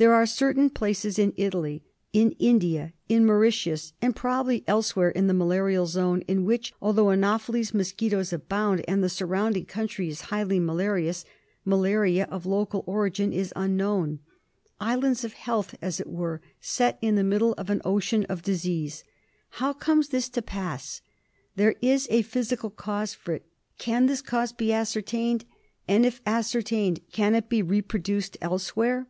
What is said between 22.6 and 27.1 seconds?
cause for it. Can this cause be ascertained? And if ascertained,